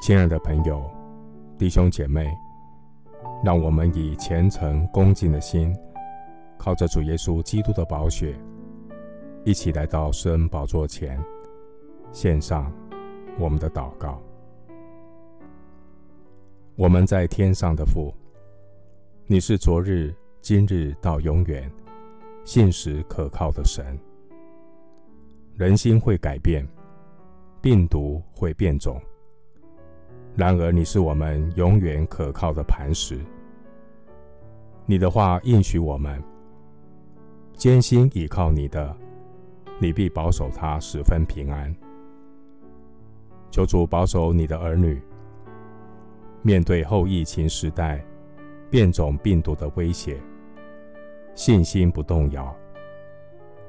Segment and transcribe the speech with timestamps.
[0.00, 0.82] 亲爱的朋友、
[1.58, 2.26] 弟兄姐妹，
[3.44, 5.76] 让我们以虔诚恭敬的心，
[6.56, 8.34] 靠着主耶稣基督的宝血，
[9.44, 11.22] 一起来到施恩宝座前，
[12.12, 12.72] 献上
[13.38, 14.18] 我们的祷告。
[16.76, 18.10] 我们在天上的父，
[19.26, 21.70] 你是昨日、今日到永远
[22.46, 23.98] 信实可靠的神。
[25.58, 26.66] 人心会改变，
[27.60, 28.98] 病毒会变种。
[30.36, 33.18] 然而，你是我们永远可靠的磐石。
[34.86, 36.22] 你的话应许我们，
[37.52, 38.96] 艰辛倚靠你的，
[39.78, 41.74] 你必保守他十分平安。
[43.50, 45.02] 求主保守你的儿女，
[46.42, 48.02] 面对后疫情时代
[48.70, 50.16] 变种病毒的威胁，
[51.34, 52.54] 信心不动摇，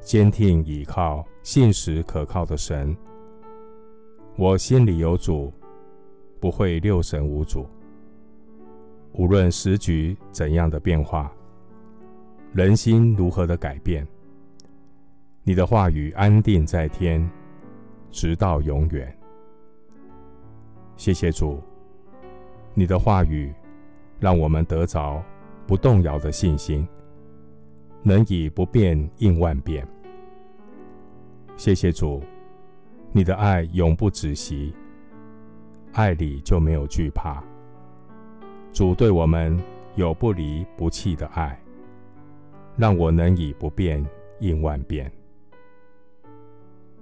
[0.00, 2.94] 坚定倚靠信实可靠的神。
[4.36, 5.52] 我心里有主。
[6.42, 7.64] 不会六神无主。
[9.12, 11.32] 无论时局怎样的变化，
[12.52, 14.04] 人心如何的改变，
[15.44, 17.30] 你的话语安定在天，
[18.10, 19.16] 直到永远。
[20.96, 21.60] 谢谢主，
[22.74, 23.54] 你的话语
[24.18, 25.22] 让我们得着
[25.64, 26.84] 不动摇的信心，
[28.02, 29.86] 能以不变应万变。
[31.56, 32.20] 谢谢主，
[33.12, 34.74] 你的爱永不止息。
[35.92, 37.42] 爱里就没有惧怕。
[38.72, 39.58] 主对我们
[39.94, 41.58] 有不离不弃的爱，
[42.76, 44.04] 让我能以不变
[44.40, 45.10] 应万变。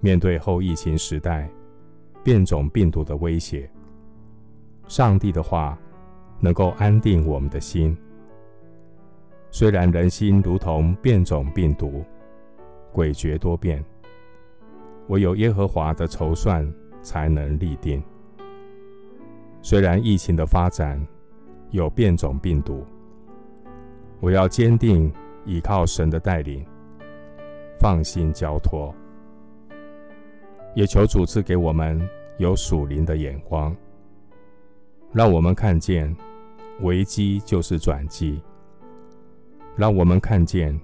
[0.00, 1.48] 面对后疫情时代
[2.24, 3.70] 变种病毒的威胁，
[4.88, 5.78] 上帝的话
[6.40, 7.96] 能够安定我们的心。
[9.50, 12.04] 虽然人心如同变种病毒，
[12.92, 13.84] 诡谲多变，
[15.08, 16.68] 唯有耶和华的筹算
[17.02, 18.02] 才能立定。
[19.62, 21.00] 虽然疫情的发展
[21.70, 22.84] 有变种病毒，
[24.20, 25.12] 我要坚定
[25.44, 26.64] 依靠神的带领，
[27.78, 28.94] 放心交托，
[30.74, 32.00] 也求主赐给我们
[32.38, 33.76] 有属灵的眼光，
[35.12, 36.14] 让我们看见
[36.80, 38.42] 危机就是转机，
[39.76, 40.78] 让我们看见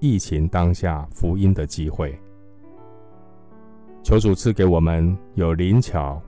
[0.00, 2.16] 疫情当下福音的机会。
[4.02, 6.20] 求主赐给我们有灵巧、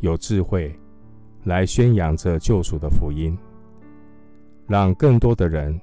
[0.00, 0.74] 有智慧。
[1.44, 3.36] 来宣扬这救赎的福音，
[4.66, 5.78] 让更多的人，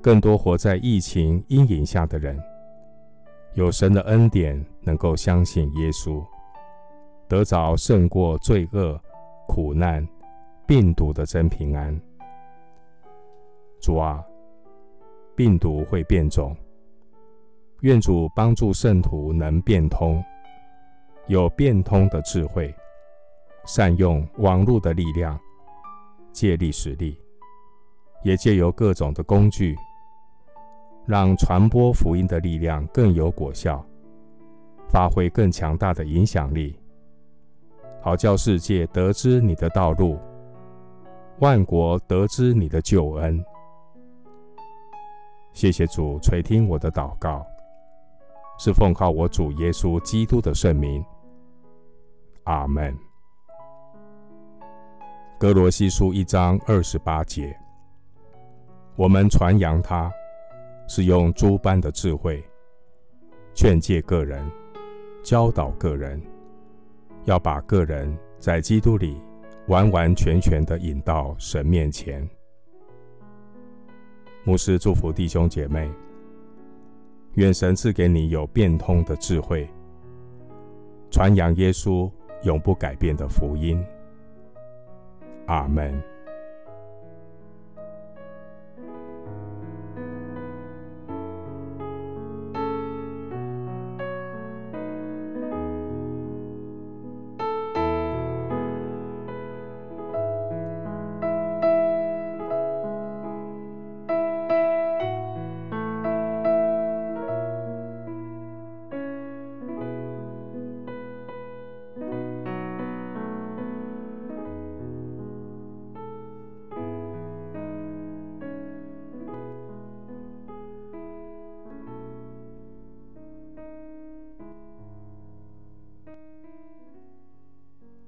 [0.00, 2.38] 更多活在疫情阴影下的人，
[3.54, 6.24] 有神的恩典，能够相信耶稣，
[7.28, 9.00] 得着胜过罪恶、
[9.46, 10.06] 苦难、
[10.66, 11.98] 病毒的真平安。
[13.80, 14.24] 主啊，
[15.36, 16.54] 病毒会变种，
[17.82, 20.22] 愿主帮助圣徒能变通，
[21.28, 22.74] 有变通的智慧。
[23.72, 25.38] 善用网络的力量，
[26.32, 27.16] 借力使力，
[28.24, 29.76] 也借由各种的工具，
[31.06, 33.86] 让传播福音的力量更有果效，
[34.88, 36.76] 发挥更强大的影响力，
[38.02, 40.18] 好叫世界得知你的道路，
[41.38, 43.40] 万国得知你的救恩。
[45.52, 47.46] 谢谢主垂听我的祷告，
[48.58, 51.04] 是奉靠我主耶稣基督的圣名。
[52.42, 53.09] 阿门。
[55.40, 57.58] 歌罗西书一章二十八节，
[58.94, 60.12] 我们传扬他，
[60.86, 62.44] 是用诸般的智慧，
[63.54, 64.46] 劝诫个人，
[65.22, 66.20] 教导个人，
[67.24, 69.16] 要把个人在基督里
[69.68, 72.28] 完完全全的引到神面前。
[74.44, 75.90] 牧师祝福弟兄姐妹，
[77.36, 79.66] 愿神赐给你有变通的智慧，
[81.10, 82.12] 传扬耶稣
[82.42, 83.82] 永不改变的福音。
[85.50, 86.09] 阿门。